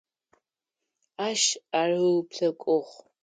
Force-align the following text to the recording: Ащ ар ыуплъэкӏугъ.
Ащ 1.27 1.43
ар 1.79 1.91
ыуплъэкӏугъ. 2.09 2.91